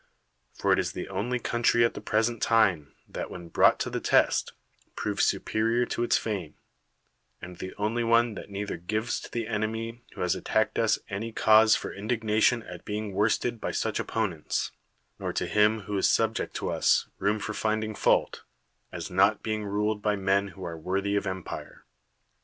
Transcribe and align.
For 0.55 0.73
it 0.73 0.79
is 0.79 0.93
the 0.93 1.07
only 1.09 1.37
country 1.37 1.85
at 1.85 1.93
the 1.93 2.01
present 2.01 2.41
time 2.41 2.95
that, 3.07 3.29
when 3.29 3.49
brought 3.49 3.79
to 3.81 3.89
the 3.91 3.99
test, 3.99 4.53
proves 4.95 5.23
superior 5.23 5.85
to 5.85 6.01
its 6.01 6.17
fame; 6.17 6.55
and 7.39 7.57
the 7.57 7.75
only 7.77 8.03
one 8.03 8.33
that 8.33 8.49
neither 8.49 8.77
gives 8.77 9.19
to 9.19 9.31
the 9.31 9.45
enemy 9.45 10.01
who 10.15 10.21
has 10.21 10.33
attacked 10.33 10.79
us 10.79 10.97
any 11.07 11.31
cause 11.31 11.75
for 11.75 11.93
indignation 11.93 12.63
at 12.63 12.83
being 12.83 13.13
worsted 13.13 13.61
by 13.61 13.69
such 13.69 13.99
opponents, 13.99 14.71
nor 15.19 15.31
to 15.33 15.45
him 15.45 15.81
who 15.81 15.95
is 15.99 16.09
subject 16.09 16.55
to 16.55 16.71
us 16.71 17.07
room 17.19 17.37
for 17.37 17.53
finding 17.53 17.93
fault, 17.93 18.41
as 18.91 19.11
not 19.11 19.43
being 19.43 19.65
ruled 19.65 20.01
by 20.01 20.15
men 20.15 20.47
who 20.47 20.63
are 20.63 20.79
worthy 20.79 21.15
of 21.15 21.27
empire. 21.27 21.85